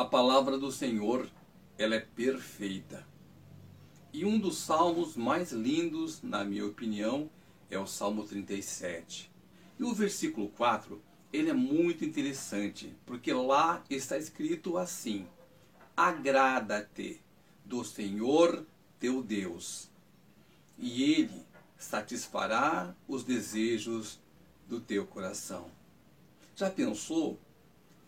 [0.00, 1.28] A palavra do Senhor,
[1.76, 3.06] ela é perfeita.
[4.14, 7.28] E um dos salmos mais lindos, na minha opinião,
[7.70, 9.30] é o Salmo 37.
[9.78, 10.98] E o versículo 4,
[11.30, 15.28] ele é muito interessante, porque lá está escrito assim:
[15.94, 17.20] Agrada-te
[17.62, 18.64] do Senhor
[18.98, 19.90] teu Deus,
[20.78, 21.44] e ele
[21.76, 24.18] satisfará os desejos
[24.66, 25.70] do teu coração.
[26.56, 27.38] Já pensou?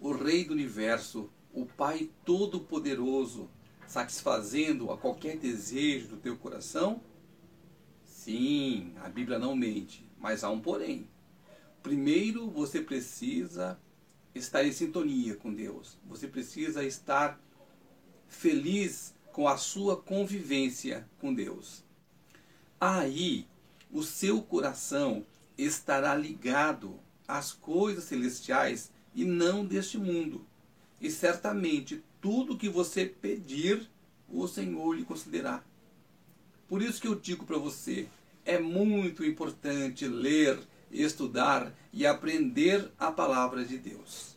[0.00, 3.48] O Rei do Universo o Pai Todo-Poderoso,
[3.86, 7.00] satisfazendo a qualquer desejo do teu coração?
[8.04, 11.08] Sim, a Bíblia não mente, mas há um porém.
[11.82, 13.80] Primeiro você precisa
[14.34, 15.96] estar em sintonia com Deus.
[16.06, 17.40] Você precisa estar
[18.28, 21.82] feliz com a sua convivência com Deus.
[22.78, 23.46] Aí
[23.90, 25.24] o seu coração
[25.56, 30.44] estará ligado às coisas celestiais e não deste mundo
[31.00, 33.88] e certamente tudo que você pedir,
[34.28, 35.62] o Senhor lhe concederá.
[36.68, 38.08] Por isso que eu digo para você,
[38.44, 40.58] é muito importante ler,
[40.90, 44.36] estudar e aprender a palavra de Deus.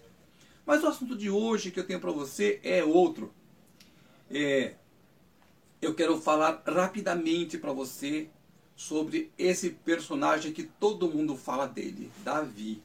[0.66, 3.34] Mas o assunto de hoje que eu tenho para você é outro.
[4.30, 4.76] É,
[5.82, 8.30] eu quero falar rapidamente para você
[8.76, 12.82] sobre esse personagem que todo mundo fala dele, Davi.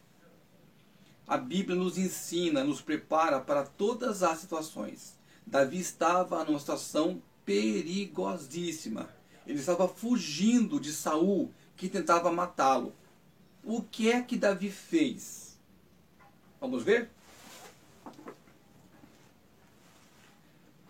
[1.27, 5.19] A Bíblia nos ensina, nos prepara para todas as situações.
[5.47, 9.08] Davi estava numa situação perigosíssima.
[9.47, 12.95] Ele estava fugindo de Saul, que tentava matá-lo.
[13.62, 15.58] O que é que Davi fez?
[16.61, 17.11] Vamos ver?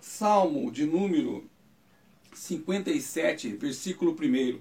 [0.01, 1.49] Salmo de número
[2.33, 4.61] 57, versículo 1.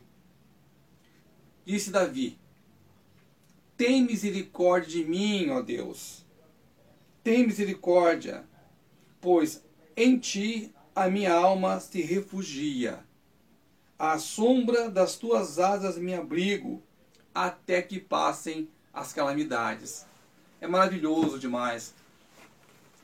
[1.66, 2.38] Disse Davi:
[3.77, 6.25] tem misericórdia de mim, ó Deus.
[7.23, 8.43] Tem misericórdia,
[9.21, 9.63] pois
[9.95, 12.99] em ti a minha alma se refugia.
[13.97, 16.81] À sombra das tuas asas me abrigo,
[17.33, 20.06] até que passem as calamidades.
[20.59, 21.94] É maravilhoso demais.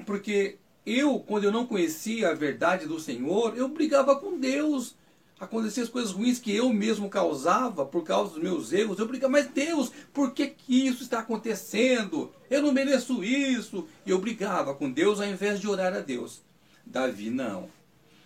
[0.05, 4.95] Porque eu, quando eu não conhecia a verdade do Senhor, eu brigava com Deus
[5.39, 8.99] aconteciam as coisas ruins que eu mesmo causava por causa dos meus erros.
[8.99, 12.31] Eu brigava, mas Deus, por que, que isso está acontecendo?
[12.49, 13.87] Eu não mereço isso.
[14.05, 16.41] E eu brigava com Deus ao invés de orar a Deus.
[16.85, 17.69] Davi não.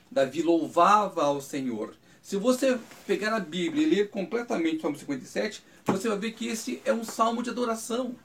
[0.10, 1.96] Davi louvava ao Senhor.
[2.22, 6.48] Se você pegar a Bíblia e ler completamente o Salmo 57, você vai ver que
[6.48, 8.16] esse é um salmo de adoração.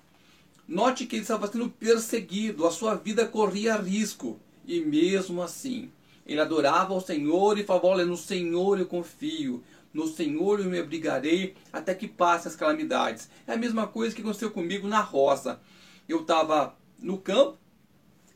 [0.69, 4.39] Note que ele estava sendo perseguido, a sua vida corria risco.
[4.65, 5.91] E mesmo assim,
[6.29, 10.79] ele adorava ao Senhor e falava: Olha, no Senhor eu confio, no Senhor eu me
[10.79, 13.31] abrigarei até que passe as calamidades.
[13.47, 15.59] É a mesma coisa que aconteceu comigo na roça.
[16.07, 17.57] Eu estava no campo,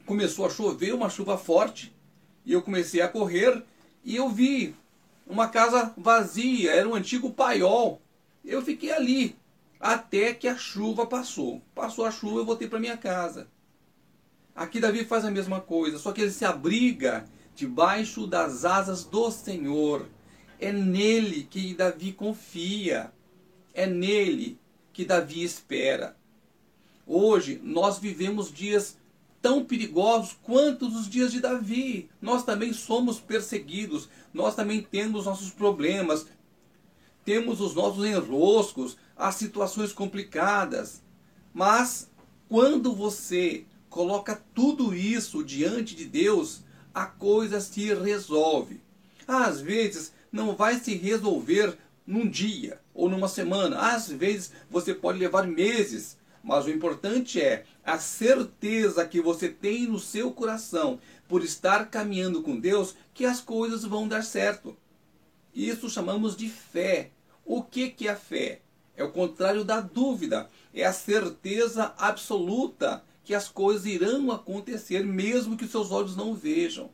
[0.07, 1.95] começou a chover, uma chuva forte,
[2.45, 3.63] e eu comecei a correr
[4.03, 4.75] e eu vi
[5.27, 8.01] uma casa vazia, era um antigo paiol.
[8.45, 9.37] Eu fiquei ali
[9.79, 11.63] até que a chuva passou.
[11.75, 13.49] Passou a chuva, eu voltei para minha casa.
[14.55, 17.25] Aqui Davi faz a mesma coisa, só que ele se abriga
[17.55, 20.09] debaixo das asas do Senhor.
[20.59, 23.13] É nele que Davi confia.
[23.75, 24.59] É nele
[24.93, 26.17] que Davi espera.
[27.07, 28.97] Hoje nós vivemos dias
[29.41, 32.09] tão perigosos quanto os dias de Davi.
[32.21, 36.27] Nós também somos perseguidos, nós também temos nossos problemas,
[37.25, 41.03] temos os nossos enroscos, as situações complicadas.
[41.53, 42.09] Mas
[42.49, 46.63] quando você coloca tudo isso diante de Deus,
[46.95, 48.81] a coisa se resolve.
[49.27, 51.77] Às vezes não vai se resolver
[52.07, 53.79] num dia ou numa semana.
[53.95, 59.87] Às vezes você pode levar meses, mas o importante é a certeza que você tem
[59.87, 60.99] no seu coração
[61.29, 64.77] por estar caminhando com Deus que as coisas vão dar certo.
[65.55, 67.11] Isso chamamos de fé.
[67.45, 68.61] O que, que é a fé?
[68.97, 75.57] É o contrário da dúvida, é a certeza absoluta que as coisas irão acontecer, mesmo
[75.57, 76.91] que seus olhos não vejam.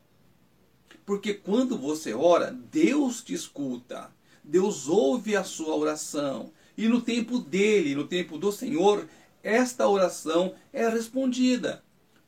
[1.06, 4.10] Porque quando você ora, Deus te escuta,
[4.44, 9.08] Deus ouve a sua oração, e no tempo dele, no tempo do Senhor,
[9.42, 11.82] esta oração é respondida.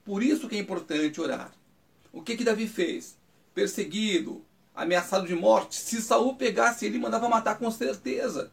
[0.04, 1.52] Por isso que é importante orar.
[2.12, 3.16] O que que Davi fez?
[3.54, 4.44] Perseguido,
[4.74, 5.76] ameaçado de morte.
[5.76, 8.50] Se Saul pegasse ele, mandava matar com certeza.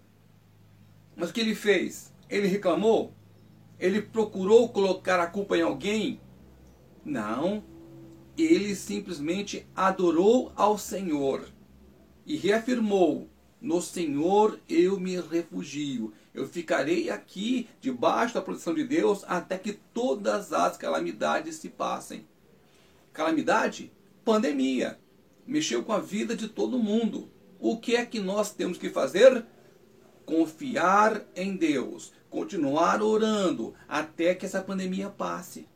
[1.16, 2.12] Mas o que ele fez?
[2.30, 3.14] Ele reclamou?
[3.80, 6.20] Ele procurou colocar a culpa em alguém?
[7.06, 7.64] Não.
[8.38, 11.48] Ele simplesmente adorou ao Senhor
[12.26, 13.30] e reafirmou:
[13.62, 16.14] No Senhor eu me refugio.
[16.34, 22.28] Eu ficarei aqui debaixo da proteção de Deus até que todas as calamidades se passem.
[23.12, 23.92] calamidade?
[24.24, 25.00] Pandemia.
[25.48, 27.32] Mexeu com a vida de todo mundo.
[27.60, 29.46] O que é que nós temos que fazer?
[30.26, 35.68] Confiar em Deus, continuar orando até que essa pandemia passe.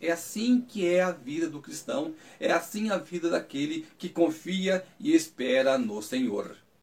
[0.00, 4.84] É assim que é a vida do cristão, é assim a vida daquele que confia
[5.00, 6.56] e espera no Senhor.